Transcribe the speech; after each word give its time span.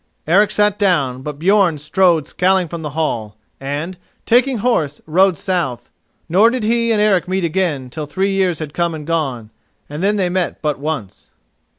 Eric 0.25 0.49
sat 0.49 0.79
down, 0.79 1.21
but 1.21 1.37
Björn 1.37 1.77
strode 1.77 2.25
scowling 2.25 2.67
from 2.67 2.81
the 2.81 2.89
hall, 2.97 3.37
and, 3.59 3.97
taking 4.25 4.57
horse, 4.57 4.99
rode 5.05 5.37
south; 5.37 5.91
nor 6.27 6.49
did 6.49 6.63
he 6.63 6.91
and 6.91 6.99
Eric 6.99 7.27
meet 7.27 7.43
again 7.43 7.87
till 7.87 8.07
three 8.07 8.31
years 8.31 8.57
had 8.57 8.73
come 8.73 8.95
and 8.95 9.05
gone, 9.05 9.51
and 9.87 10.01
then 10.01 10.15
they 10.15 10.27
met 10.27 10.59
but 10.59 10.79
once. 10.79 11.29